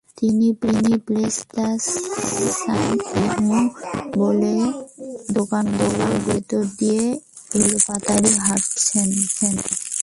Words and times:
তিনি—ব্লেস 0.17 1.35
the 1.55 1.67
sun 2.59 2.91
and 3.09 3.37
moon, 3.41 3.65
বলে 4.17 4.55
দোকানগুলোর 5.37 6.15
ভেতর 6.27 6.63
দিয়ে 6.79 7.03
এলোপাতাড়ি 7.57 8.31
হাঁটছেন। 8.45 9.09